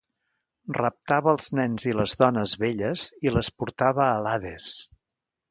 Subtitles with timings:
[0.77, 4.73] Raptava els nens i les dones velles i les portava a l'Hades.